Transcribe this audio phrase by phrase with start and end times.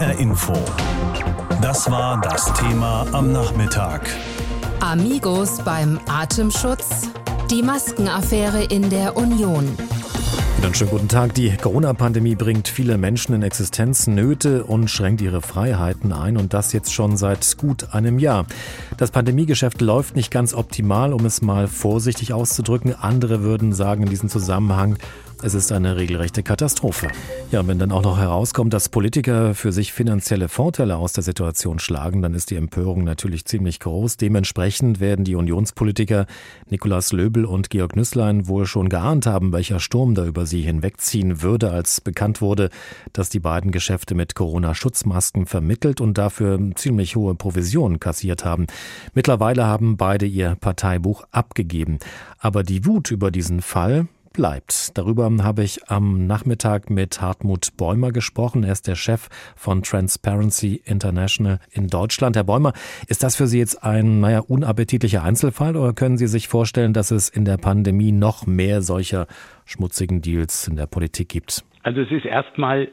[0.00, 0.54] HR Info.
[1.60, 4.08] Das war das Thema am Nachmittag.
[4.80, 7.10] Amigos beim Atemschutz.
[7.50, 9.68] Die Maskenaffäre in der Union.
[10.62, 11.34] Einen schönen guten Tag.
[11.34, 16.94] Die Corona-Pandemie bringt viele Menschen in Existenznöte und schränkt ihre Freiheiten ein und das jetzt
[16.94, 18.46] schon seit gut einem Jahr.
[18.96, 22.94] Das Pandemiegeschäft läuft nicht ganz optimal, um es mal vorsichtig auszudrücken.
[22.94, 24.96] Andere würden sagen in diesem Zusammenhang,
[25.42, 27.08] es ist eine regelrechte Katastrophe.
[27.50, 31.78] Ja, wenn dann auch noch herauskommt, dass Politiker für sich finanzielle Vorteile aus der Situation
[31.78, 34.18] schlagen, dann ist die Empörung natürlich ziemlich groß.
[34.18, 36.26] Dementsprechend werden die Unionspolitiker
[36.68, 41.40] Nikolaus Löbel und Georg Nüßlein wohl schon geahnt haben, welcher Sturm da über sie hinwegziehen
[41.42, 42.68] würde, als bekannt wurde,
[43.12, 48.66] dass die beiden Geschäfte mit Corona-Schutzmasken vermittelt und dafür ziemlich hohe Provisionen kassiert haben.
[49.14, 51.98] Mittlerweile haben beide ihr Parteibuch abgegeben.
[52.38, 54.96] Aber die Wut über diesen Fall, bleibt.
[54.96, 58.64] Darüber habe ich am Nachmittag mit Hartmut Bäumer gesprochen.
[58.64, 62.36] Er ist der Chef von Transparency International in Deutschland.
[62.36, 62.72] Herr Bäumer,
[63.08, 67.10] ist das für Sie jetzt ein, naja, unappetitlicher Einzelfall oder können Sie sich vorstellen, dass
[67.10, 69.26] es in der Pandemie noch mehr solcher
[69.66, 71.64] schmutzigen Deals in der Politik gibt?
[71.82, 72.88] Also es ist erstmal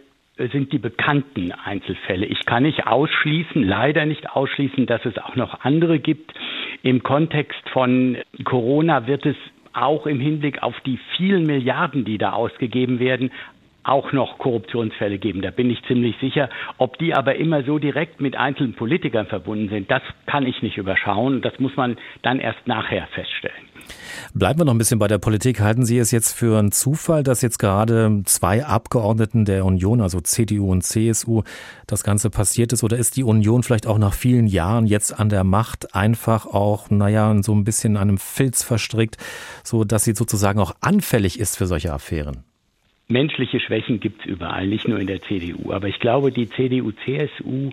[0.52, 2.26] sind die bekannten Einzelfälle.
[2.26, 6.32] Ich kann nicht ausschließen, leider nicht ausschließen, dass es auch noch andere gibt.
[6.84, 9.36] Im Kontext von Corona wird es
[9.82, 13.32] auch im Hinblick auf die vielen Milliarden, die da ausgegeben werden,
[13.88, 15.42] auch noch Korruptionsfälle geben.
[15.42, 16.50] Da bin ich ziemlich sicher.
[16.78, 20.78] Ob die aber immer so direkt mit einzelnen Politikern verbunden sind, das kann ich nicht
[20.78, 21.42] überschauen.
[21.42, 23.68] Das muss man dann erst nachher feststellen.
[24.34, 25.62] Bleiben wir noch ein bisschen bei der Politik.
[25.62, 30.20] Halten Sie es jetzt für einen Zufall, dass jetzt gerade zwei Abgeordneten der Union, also
[30.20, 31.44] CDU und CSU,
[31.86, 32.84] das Ganze passiert ist?
[32.84, 36.90] Oder ist die Union vielleicht auch nach vielen Jahren jetzt an der Macht einfach auch,
[36.90, 39.18] naja, so ein bisschen in einem Filz verstrickt,
[39.64, 42.44] so dass sie sozusagen auch anfällig ist für solche Affären?
[43.08, 45.72] Menschliche Schwächen gibt es überall, nicht nur in der CDU.
[45.72, 47.72] Aber ich glaube, die CDU, CSU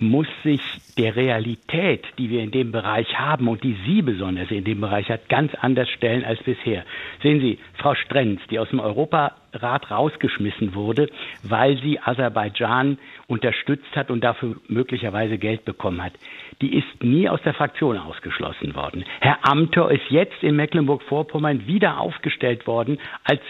[0.00, 0.60] muss sich
[0.98, 5.08] der Realität, die wir in dem Bereich haben und die sie besonders in dem Bereich
[5.08, 6.84] hat, ganz anders stellen als bisher.
[7.22, 11.08] Sehen Sie, Frau Strenz, die aus dem Europarat rausgeschmissen wurde,
[11.42, 12.98] weil sie Aserbaidschan
[13.28, 16.12] unterstützt hat und dafür möglicherweise Geld bekommen hat,
[16.60, 19.04] die ist nie aus der Fraktion ausgeschlossen worden.
[19.20, 23.40] Herr Amthor ist jetzt in Mecklenburg-Vorpommern wieder aufgestellt worden als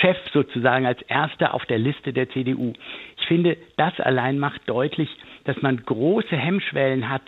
[0.00, 2.72] Chef sozusagen als erster auf der Liste der CDU.
[3.18, 5.08] Ich finde, das allein macht deutlich,
[5.44, 7.22] dass man große Hemmschwellen hat,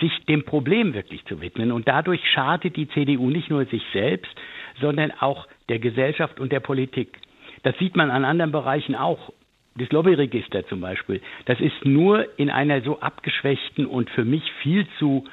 [0.00, 1.72] sich dem Problem wirklich zu widmen.
[1.72, 4.34] Und dadurch schadet die CDU nicht nur sich selbst,
[4.80, 7.18] sondern auch der Gesellschaft und der Politik.
[7.62, 9.32] Das sieht man an anderen Bereichen auch.
[9.78, 11.20] Das Lobbyregister zum Beispiel.
[11.44, 15.24] Das ist nur in einer so abgeschwächten und für mich viel zu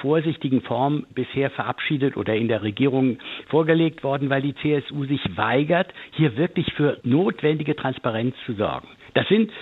[0.00, 3.18] vorsichtigen Form bisher verabschiedet oder in der Regierung
[3.48, 8.88] vorgelegt worden, weil die CSU sich weigert, hier wirklich für notwendige Transparenz zu sorgen.
[9.14, 9.52] Das sind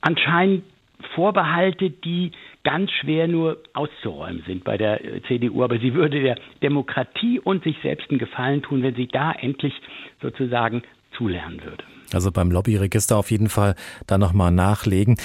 [0.00, 0.64] anscheinend
[1.14, 2.32] Vorbehalte, die
[2.64, 5.62] ganz schwer nur auszuräumen sind bei der CDU.
[5.62, 9.74] Aber sie würde der Demokratie und sich selbst einen Gefallen tun, wenn sie da endlich
[10.20, 10.82] sozusagen
[11.16, 11.84] zulernen würde.
[12.12, 13.74] Also beim Lobbyregister auf jeden Fall
[14.06, 15.16] da nochmal nachlegen.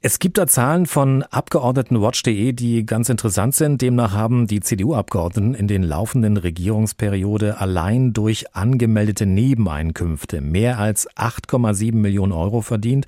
[0.00, 3.82] Es gibt da Zahlen von Abgeordnetenwatch.de, die ganz interessant sind.
[3.82, 11.96] Demnach haben die CDU-Abgeordneten in den laufenden Regierungsperiode allein durch angemeldete Nebeneinkünfte mehr als 8,7
[11.96, 13.06] Millionen Euro verdient.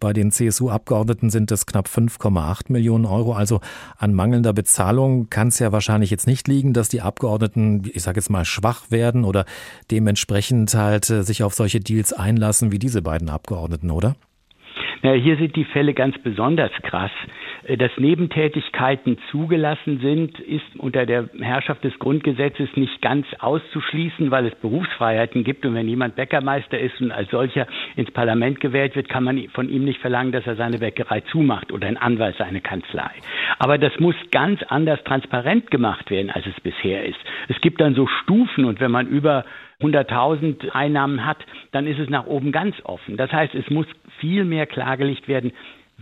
[0.00, 3.34] Bei den CSU-Abgeordneten sind es knapp 5,8 Millionen Euro.
[3.34, 3.60] Also
[3.98, 8.18] an mangelnder Bezahlung kann es ja wahrscheinlich jetzt nicht liegen, dass die Abgeordneten, ich sage
[8.18, 9.44] jetzt mal, schwach werden oder
[9.90, 14.16] dementsprechend halt äh, sich auf solche Deals einlassen wie diese beiden Abgeordneten, oder?
[15.02, 17.10] Naja, hier sind die Fälle ganz besonders krass.
[17.64, 24.46] Äh, dass Nebentätigkeiten zugelassen sind, ist unter der Herrschaft des Grundgesetzes nicht ganz auszuschließen, weil
[24.46, 25.64] es Berufsfreiheiten gibt.
[25.64, 27.66] Und wenn jemand Bäckermeister ist und als solcher
[27.96, 31.72] ins Parlament gewählt wird, kann man von ihm nicht verlangen, dass er seine Bäckerei zumacht
[31.72, 33.10] oder ein Anwalt seine Kanzlei.
[33.58, 37.18] Aber das muss ganz anders transparent gemacht werden, als es bisher ist.
[37.48, 39.44] Es gibt dann so Stufen und wenn man über
[39.80, 41.38] 100.000 Einnahmen hat,
[41.72, 43.16] dann ist es nach oben ganz offen.
[43.16, 43.86] Das heißt, es muss
[44.18, 45.52] viel mehr klargelegt werden,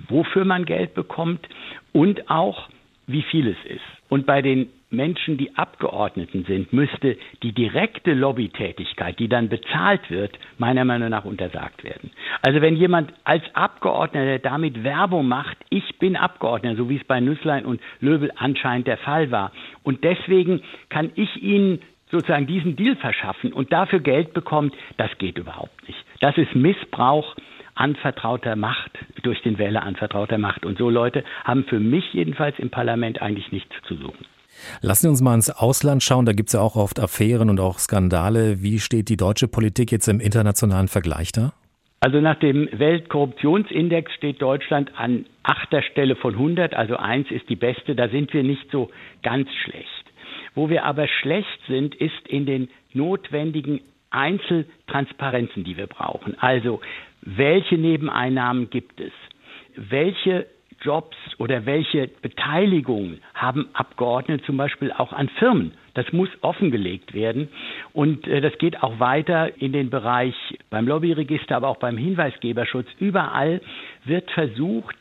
[0.09, 1.49] wofür man Geld bekommt
[1.93, 2.69] und auch,
[3.07, 3.85] wie viel es ist.
[4.09, 10.39] Und bei den Menschen, die Abgeordneten sind, müsste die direkte Lobbytätigkeit, die dann bezahlt wird,
[10.57, 12.11] meiner Meinung nach untersagt werden.
[12.43, 17.21] Also wenn jemand als Abgeordneter damit Werbung macht, ich bin Abgeordneter, so wie es bei
[17.21, 19.53] Nüsslein und Löbel anscheinend der Fall war,
[19.83, 21.81] und deswegen kann ich Ihnen
[22.11, 25.99] sozusagen diesen Deal verschaffen und dafür Geld bekommt, das geht überhaupt nicht.
[26.21, 27.37] Das ist Missbrauch
[27.75, 28.91] anvertrauter Macht,
[29.23, 30.67] durch den Wähler anvertrauter Macht.
[30.67, 34.27] Und so Leute haben für mich jedenfalls im Parlament eigentlich nichts zu suchen.
[34.81, 36.27] Lassen Sie uns mal ins Ausland schauen.
[36.27, 38.63] Da gibt es ja auch oft Affären und auch Skandale.
[38.63, 41.53] Wie steht die deutsche Politik jetzt im internationalen Vergleich da?
[42.01, 47.57] Also nach dem Weltkorruptionsindex steht Deutschland an achter Stelle von 100, also eins ist die
[47.57, 48.91] beste, da sind wir nicht so
[49.23, 49.98] ganz schlecht.
[50.59, 56.37] Wo wir aber schlecht sind, ist in den notwendigen Einzeltransparenzen, die wir brauchen.
[56.41, 56.81] Also
[57.21, 59.13] welche Nebeneinnahmen gibt es?
[59.77, 60.49] Welche
[60.83, 65.75] Jobs oder welche Beteiligungen haben Abgeordnete zum Beispiel auch an Firmen?
[65.95, 67.51] Das muss offengelegt werden.
[67.93, 70.35] Und äh, das geht auch weiter in den Bereich
[70.71, 72.89] beim Lobbyregister, aber auch beim Hinweisgeberschutz.
[72.99, 73.61] Überall
[74.07, 74.97] wird versucht,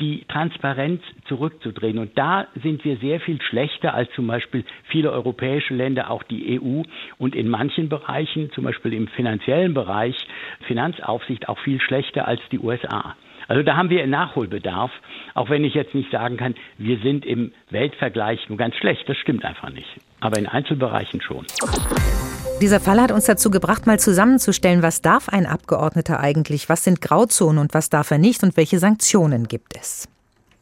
[0.00, 1.98] die Transparenz zurückzudrehen.
[1.98, 6.60] Und da sind wir sehr viel schlechter als zum Beispiel viele europäische Länder, auch die
[6.60, 6.82] EU
[7.18, 10.16] und in manchen Bereichen, zum Beispiel im finanziellen Bereich,
[10.66, 13.14] Finanzaufsicht auch viel schlechter als die USA.
[13.48, 14.92] Also da haben wir Nachholbedarf,
[15.34, 19.08] auch wenn ich jetzt nicht sagen kann, wir sind im Weltvergleich nur ganz schlecht.
[19.08, 19.88] Das stimmt einfach nicht.
[20.20, 21.46] Aber in Einzelbereichen schon.
[22.60, 27.00] Dieser Fall hat uns dazu gebracht, mal zusammenzustellen, was darf ein Abgeordneter eigentlich, was sind
[27.00, 30.08] Grauzonen und was darf er nicht und welche Sanktionen gibt es.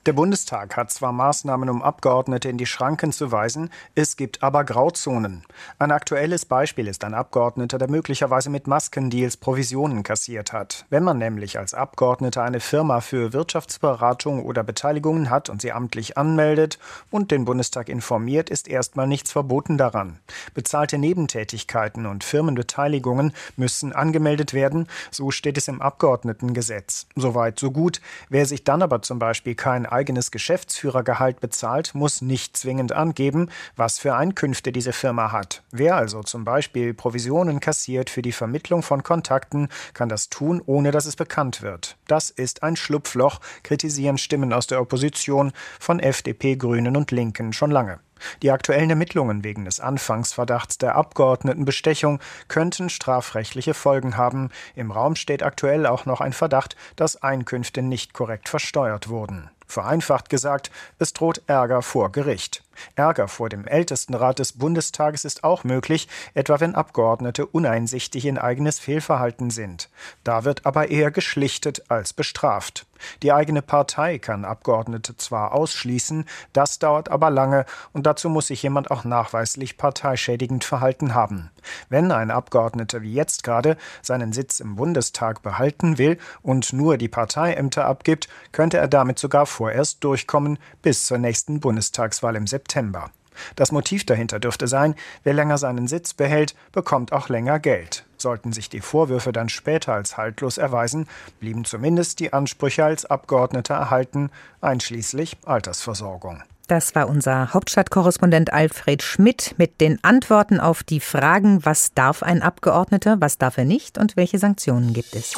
[0.08, 4.64] Der Bundestag hat zwar Maßnahmen, um Abgeordnete in die Schranken zu weisen, es gibt aber
[4.64, 5.44] Grauzonen.
[5.78, 10.87] Ein aktuelles Beispiel ist ein Abgeordneter, der möglicherweise mit Maskendeals Provisionen kassiert hat.
[10.88, 16.16] Wenn man nämlich als Abgeordneter eine Firma für Wirtschaftsberatung oder Beteiligungen hat und sie amtlich
[16.16, 16.78] anmeldet
[17.10, 20.20] und den Bundestag informiert, ist erstmal nichts verboten daran.
[20.55, 27.08] Bezahlte Nebentätigkeiten und Firmenbeteiligungen müssen angemeldet werden, so steht es im Abgeordnetengesetz.
[27.14, 28.00] Soweit, so gut.
[28.31, 33.98] Wer sich dann aber zum Beispiel kein eigenes Geschäftsführergehalt bezahlt, muss nicht zwingend angeben, was
[33.98, 35.64] für Einkünfte diese Firma hat.
[35.72, 40.92] Wer also zum Beispiel Provisionen kassiert für die Vermittlung von Kontakten, kann das tun, ohne
[40.92, 41.96] dass es bekannt wird.
[42.06, 45.50] Das ist ein Schlupfloch, kritisieren Stimmen aus der Opposition
[45.80, 47.98] von FDP, Grünen und Linken schon lange.
[48.42, 54.50] Die aktuellen Ermittlungen wegen des Anfangsverdachts der Abgeordnetenbestechung könnten strafrechtliche Folgen haben.
[54.74, 59.50] Im Raum steht aktuell auch noch ein Verdacht, dass Einkünfte nicht korrekt versteuert wurden.
[59.69, 62.65] Vereinfacht gesagt, es droht Ärger vor Gericht.
[62.94, 68.78] Ärger vor dem Ältestenrat des Bundestages ist auch möglich, etwa wenn Abgeordnete uneinsichtig in eigenes
[68.78, 69.88] Fehlverhalten sind.
[70.25, 72.86] Da wird aber eher geschlichtet als bestraft.
[73.22, 78.62] Die eigene Partei kann Abgeordnete zwar ausschließen, das dauert aber lange und dazu muss sich
[78.62, 81.50] jemand auch nachweislich parteischädigend verhalten haben.
[81.88, 87.08] Wenn ein Abgeordneter wie jetzt gerade seinen Sitz im Bundestag behalten will und nur die
[87.08, 92.68] Parteiämter abgibt, könnte er damit sogar vorerst durchkommen bis zur nächsten Bundestagswahl im September.
[92.69, 93.11] September.
[93.56, 98.05] Das Motiv dahinter dürfte sein, wer länger seinen Sitz behält, bekommt auch länger Geld.
[98.17, 101.06] Sollten sich die Vorwürfe dann später als haltlos erweisen,
[101.41, 104.31] blieben zumindest die Ansprüche als Abgeordneter erhalten,
[104.61, 106.43] einschließlich Altersversorgung.
[106.67, 112.43] Das war unser Hauptstadtkorrespondent Alfred Schmidt mit den Antworten auf die Fragen, was darf ein
[112.43, 115.35] Abgeordneter, was darf er nicht und welche Sanktionen gibt es.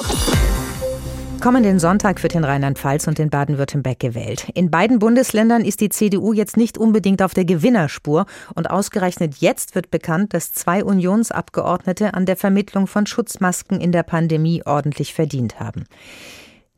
[1.40, 4.50] Kommenden Sonntag wird in Rheinland-Pfalz und in Baden-Württemberg gewählt.
[4.52, 8.26] In beiden Bundesländern ist die CDU jetzt nicht unbedingt auf der Gewinnerspur.
[8.54, 14.02] Und ausgerechnet jetzt wird bekannt, dass zwei Unionsabgeordnete an der Vermittlung von Schutzmasken in der
[14.02, 15.87] Pandemie ordentlich verdient haben.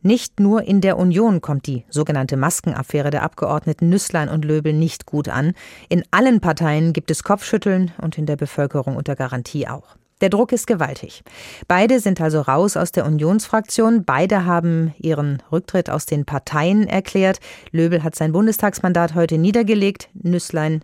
[0.00, 5.06] Nicht nur in der Union kommt die sogenannte Maskenaffäre der Abgeordneten Nüßlein und Löbel nicht
[5.06, 5.54] gut an.
[5.88, 9.96] In allen Parteien gibt es Kopfschütteln und in der Bevölkerung unter Garantie auch.
[10.22, 11.22] Der Druck ist gewaltig.
[11.68, 14.04] Beide sind also raus aus der Unionsfraktion.
[14.04, 17.40] Beide haben ihren Rücktritt aus den Parteien erklärt.
[17.72, 20.08] Löbel hat sein Bundestagsmandat heute niedergelegt.
[20.14, 20.82] Nüßlein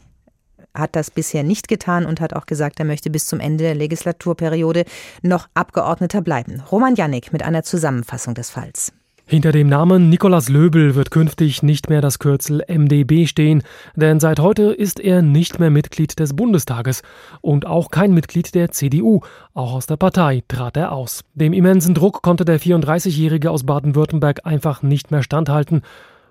[0.74, 3.74] hat das bisher nicht getan und hat auch gesagt, er möchte bis zum Ende der
[3.74, 4.84] Legislaturperiode
[5.22, 6.62] noch Abgeordneter bleiben.
[6.70, 8.92] Roman Jannik mit einer Zusammenfassung des Falls.
[9.30, 13.62] Hinter dem Namen Nikolaus Löbel wird künftig nicht mehr das Kürzel MdB stehen,
[13.94, 17.02] denn seit heute ist er nicht mehr Mitglied des Bundestages
[17.42, 19.20] und auch kein Mitglied der CDU.
[19.52, 21.24] Auch aus der Partei trat er aus.
[21.34, 25.82] Dem immensen Druck konnte der 34-Jährige aus Baden-Württemberg einfach nicht mehr standhalten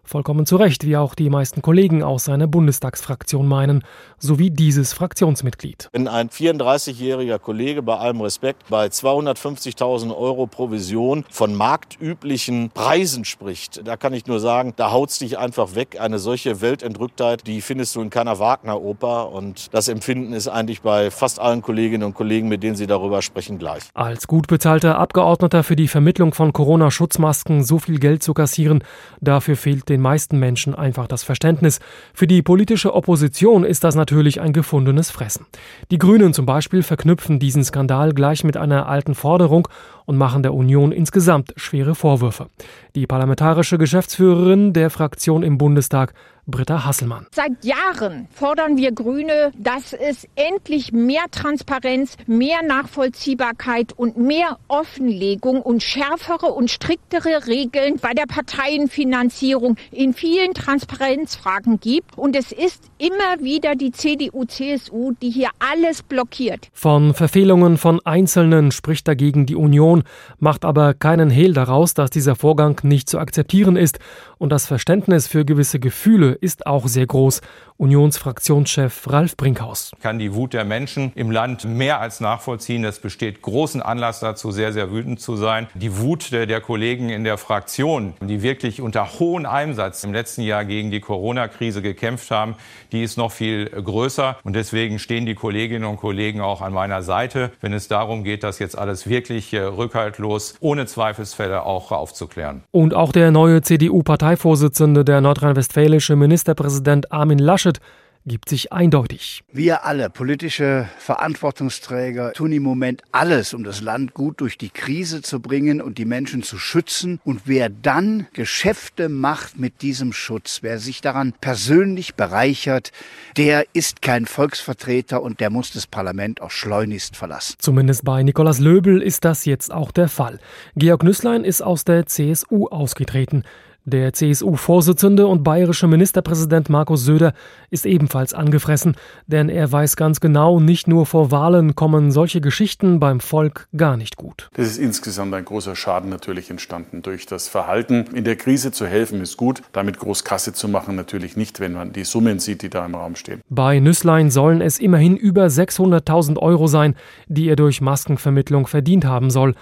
[0.07, 3.83] Vollkommen zu Recht, wie auch die meisten Kollegen aus seiner Bundestagsfraktion meinen,
[4.19, 5.89] sowie dieses Fraktionsmitglied.
[5.91, 13.85] Wenn ein 34-jähriger Kollege bei allem Respekt bei 250.000 Euro Provision von marktüblichen Preisen spricht,
[13.85, 15.97] da kann ich nur sagen, da haut's dich einfach weg.
[15.99, 19.33] Eine solche Weltentrücktheit, die findest du in keiner Wagner-Oper.
[19.33, 23.21] Und das Empfinden ist eigentlich bei fast allen Kolleginnen und Kollegen, mit denen Sie darüber
[23.21, 23.83] sprechen, gleich.
[23.93, 28.85] Als gut bezahlter Abgeordneter für die Vermittlung von Corona-Schutzmasken so viel Geld zu kassieren,
[29.19, 31.80] dafür fehlt den den meisten Menschen einfach das Verständnis.
[32.13, 35.48] Für die politische Opposition ist das natürlich ein gefundenes Fressen.
[35.89, 39.68] Die Grünen zum Beispiel verknüpfen diesen Skandal gleich mit einer alten Forderung
[40.06, 42.48] und machen der Union insgesamt schwere Vorwürfe.
[42.96, 46.13] Die parlamentarische Geschäftsführerin der Fraktion im Bundestag
[46.48, 47.27] Britta Hasselmann.
[47.34, 55.62] Seit Jahren fordern wir Grüne, dass es endlich mehr Transparenz, mehr Nachvollziehbarkeit und mehr Offenlegung
[55.62, 62.18] und schärfere und striktere Regeln bei der Parteienfinanzierung in vielen Transparenzfragen gibt.
[62.18, 66.70] Und es ist immer wieder die CDU, CSU, die hier alles blockiert.
[66.72, 70.04] Von Verfehlungen von Einzelnen spricht dagegen die Union,
[70.39, 74.00] macht aber keinen Hehl daraus, dass dieser Vorgang nicht zu akzeptieren ist.
[74.38, 77.41] Und das Verständnis für gewisse Gefühle ist auch sehr groß.
[77.77, 79.91] Unionsfraktionschef Ralf Brinkhaus.
[79.96, 82.84] Ich kann die Wut der Menschen im Land mehr als nachvollziehen.
[82.84, 85.67] Es besteht großen Anlass dazu, sehr, sehr wütend zu sein.
[85.75, 90.41] Die Wut der, der Kollegen in der Fraktion, die wirklich unter hohem Einsatz im letzten
[90.41, 92.55] Jahr gegen die Corona-Krise gekämpft haben,
[92.91, 94.38] die ist noch viel größer.
[94.43, 98.43] Und deswegen stehen die Kolleginnen und Kollegen auch an meiner Seite, wenn es darum geht,
[98.43, 102.63] das jetzt alles wirklich äh, rückhaltlos, ohne Zweifelsfälle auch aufzuklären.
[102.72, 107.81] Und auch der neue CDU-Parteivorsitzende, der nordrhein-westfälische Ministerpräsident Armin Laschet, Laschet
[108.25, 109.41] gibt sich eindeutig.
[109.53, 115.21] Wir alle, politische Verantwortungsträger, tun im Moment alles, um das Land gut durch die Krise
[115.21, 117.21] zu bringen und die Menschen zu schützen.
[117.24, 122.91] Und wer dann Geschäfte macht mit diesem Schutz, wer sich daran persönlich bereichert,
[123.38, 127.55] der ist kein Volksvertreter und der muss das Parlament auch schleunigst verlassen.
[127.59, 130.39] Zumindest bei Nikolaus Löbel ist das jetzt auch der Fall.
[130.75, 133.45] Georg Nüßlein ist aus der CSU ausgetreten.
[133.89, 137.32] Der CSU-Vorsitzende und bayerische Ministerpräsident Markus Söder
[137.70, 143.00] ist ebenfalls angefressen, denn er weiß ganz genau, nicht nur vor Wahlen kommen solche Geschichten
[143.00, 144.50] beim Volk gar nicht gut.
[144.56, 148.08] Das ist insgesamt ein großer Schaden natürlich entstanden durch das Verhalten.
[148.13, 151.72] In der Krise zu helfen ist gut, damit groß Kasse zu machen natürlich nicht, wenn
[151.72, 153.39] man die Summen sieht, die da im Raum stehen.
[153.48, 156.94] Bei Nüsslein sollen es immerhin über 600.000 Euro sein,
[157.29, 159.56] die er durch Maskenvermittlung verdient haben soll.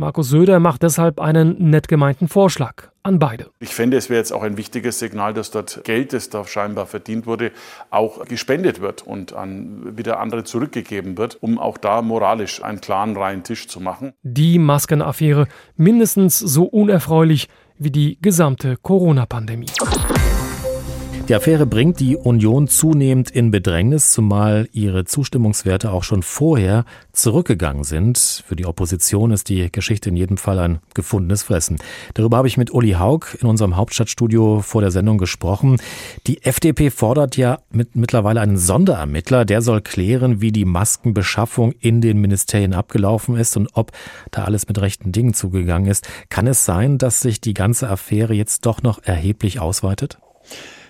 [0.00, 3.50] Markus Söder macht deshalb einen nett gemeinten Vorschlag an beide.
[3.58, 6.86] Ich fände, es wäre jetzt auch ein wichtiges Signal, dass dort Geld, das da scheinbar
[6.86, 7.50] verdient wurde,
[7.90, 13.16] auch gespendet wird und an wieder andere zurückgegeben wird, um auch da moralisch einen klaren,
[13.16, 14.12] reinen Tisch zu machen.
[14.22, 19.66] Die Maskenaffäre mindestens so unerfreulich wie die gesamte Corona-Pandemie.
[21.28, 27.84] Die Affäre bringt die Union zunehmend in Bedrängnis, zumal ihre Zustimmungswerte auch schon vorher zurückgegangen
[27.84, 28.42] sind.
[28.46, 31.76] Für die Opposition ist die Geschichte in jedem Fall ein gefundenes Fressen.
[32.14, 35.76] Darüber habe ich mit Uli Haug in unserem Hauptstadtstudio vor der Sendung gesprochen.
[36.26, 42.00] Die FDP fordert ja mit, mittlerweile einen Sonderermittler, der soll klären, wie die Maskenbeschaffung in
[42.00, 43.92] den Ministerien abgelaufen ist und ob
[44.30, 46.08] da alles mit rechten Dingen zugegangen ist.
[46.30, 50.18] Kann es sein, dass sich die ganze Affäre jetzt doch noch erheblich ausweitet?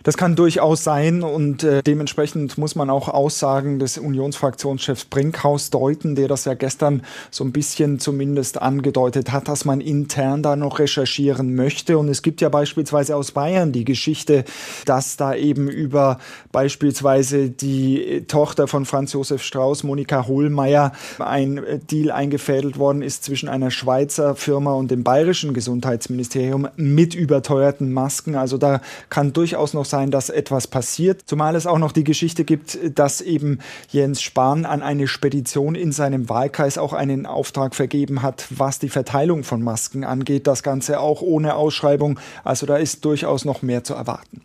[0.08, 6.14] Das kann durchaus sein und äh, dementsprechend muss man auch Aussagen des Unionsfraktionschefs Brinkhaus deuten,
[6.14, 10.78] der das ja gestern so ein bisschen zumindest angedeutet hat, dass man intern da noch
[10.78, 11.98] recherchieren möchte.
[11.98, 14.46] Und es gibt ja beispielsweise aus Bayern die Geschichte,
[14.86, 16.20] dass da eben über
[16.52, 23.24] beispielsweise die Tochter von Franz Josef Strauß, Monika Hohlmeier, ein äh, Deal eingefädelt worden ist
[23.24, 28.36] zwischen einer Schweizer Firma und dem bayerischen Gesundheitsministerium mit überteuerten Masken.
[28.36, 31.23] Also da kann durchaus noch sein, dass etwas passiert.
[31.26, 33.59] Zumal es auch noch die Geschichte gibt, dass eben
[33.90, 38.88] Jens Spahn an eine Spedition in seinem Wahlkreis auch einen Auftrag vergeben hat, was die
[38.88, 40.47] Verteilung von Masken angeht.
[40.47, 42.21] Das Ganze auch ohne Ausschreibung.
[42.45, 44.43] Also da ist durchaus noch mehr zu erwarten.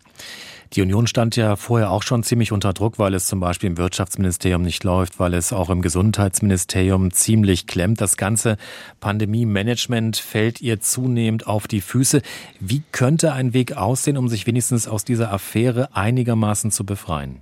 [0.72, 3.76] Die Union stand ja vorher auch schon ziemlich unter Druck, weil es zum Beispiel im
[3.76, 8.00] Wirtschaftsministerium nicht läuft, weil es auch im Gesundheitsministerium ziemlich klemmt.
[8.00, 8.56] Das ganze
[9.00, 12.22] Pandemie-Management fällt ihr zunehmend auf die Füße.
[12.60, 17.40] Wie könnte ein Weg aussehen, um sich wenigstens aus dieser Affäre einigermaßen zu befreien?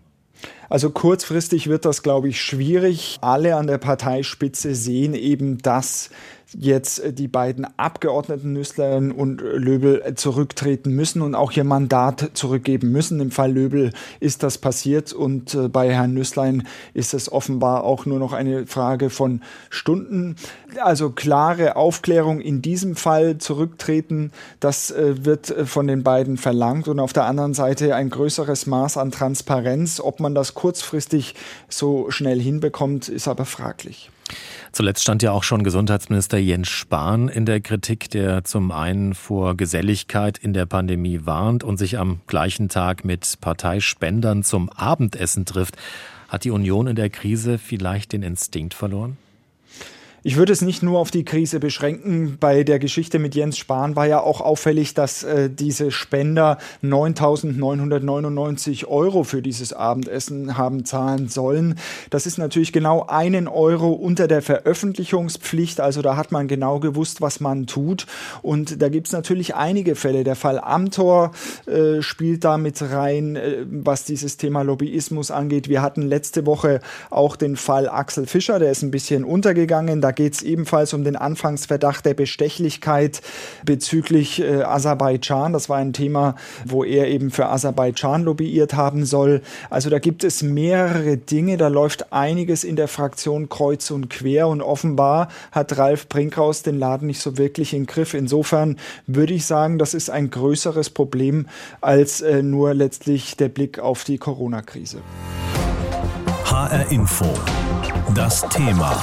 [0.69, 3.19] Also kurzfristig wird das, glaube ich, schwierig.
[3.21, 6.11] Alle an der Parteispitze sehen eben, dass
[6.59, 12.31] jetzt äh, die beiden Abgeordneten Nüßlein und Löbel äh, zurücktreten müssen und auch ihr Mandat
[12.35, 13.21] zurückgeben müssen.
[13.21, 18.07] Im Fall Löbel ist das passiert und äh, bei Herrn Nüßlein ist es offenbar auch
[18.07, 20.37] nur noch eine Frage von Stunden.
[20.81, 27.13] Also klare Aufklärung in diesem Fall zurücktreten, das wird von den beiden verlangt und auf
[27.13, 30.01] der anderen Seite ein größeres Maß an Transparenz.
[30.01, 31.35] Ob man das kurzfristig
[31.69, 34.11] so schnell hinbekommt, ist aber fraglich.
[34.73, 39.57] Zuletzt stand ja auch schon Gesundheitsminister Jens Spahn in der Kritik, der zum einen vor
[39.57, 45.77] Geselligkeit in der Pandemie warnt und sich am gleichen Tag mit Parteispendern zum Abendessen trifft.
[46.29, 49.19] Hat die Union in der Krise vielleicht den Instinkt verloren?
[50.25, 52.37] Ich würde es nicht nur auf die Krise beschränken.
[52.39, 58.87] Bei der Geschichte mit Jens Spahn war ja auch auffällig, dass äh, diese Spender 9.999
[58.87, 61.75] Euro für dieses Abendessen haben zahlen sollen.
[62.11, 65.81] Das ist natürlich genau einen Euro unter der Veröffentlichungspflicht.
[65.81, 68.07] Also da hat man genau gewusst, was man tut.
[68.43, 70.23] Und da gibt es natürlich einige Fälle.
[70.23, 71.33] Der Fall Amtor
[71.67, 75.69] äh, spielt da mit rein, äh, was dieses Thema Lobbyismus angeht.
[75.69, 76.79] Wir hatten letzte Woche
[77.11, 80.01] auch den Fall Axel Fischer, der ist ein bisschen untergegangen.
[80.01, 83.21] Da geht es ebenfalls um den Anfangsverdacht der Bestechlichkeit
[83.65, 85.53] bezüglich äh, Aserbaidschan.
[85.53, 89.43] Das war ein Thema, wo er eben für Aserbaidschan lobbyiert haben soll.
[89.71, 94.49] Also da gibt es mehrere Dinge, da läuft einiges in der Fraktion kreuz und quer
[94.49, 98.15] und offenbar hat Ralf Brinkhaus den Laden nicht so wirklich in Griff.
[98.15, 98.77] Insofern
[99.07, 101.47] würde ich sagen, das ist ein größeres Problem
[101.81, 104.99] als äh, nur letztlich der Blick auf die Corona-Krise.
[106.45, 107.25] HR Info.
[108.15, 109.03] Das Thema.